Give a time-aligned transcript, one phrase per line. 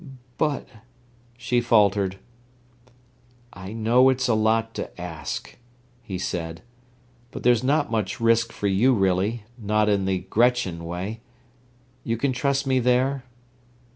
[0.39, 0.67] "But—"
[1.37, 2.17] she faltered.
[3.53, 5.59] "I know it's a lot to ask,"
[6.01, 6.63] he said;
[7.29, 11.19] "but there's not much risk for you really—not in the Gretchen way.
[12.03, 13.25] You can trust me there?"